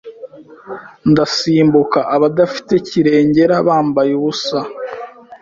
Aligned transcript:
ndasimbukaAbadafite 1.11 2.73
kirengera 2.87 3.55
bambaye 3.67 4.11
ubusa 4.19 4.59